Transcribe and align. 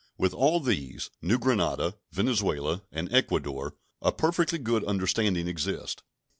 With 0.17 0.33
all 0.33 0.59
these 0.59 1.11
New 1.21 1.37
Granada, 1.37 1.93
Venezuela, 2.11 2.81
and 2.91 3.07
Ecuador 3.13 3.75
a 4.01 4.11
perfectly 4.11 4.57
good 4.57 4.83
understanding 4.85 5.47
exists. 5.47 6.01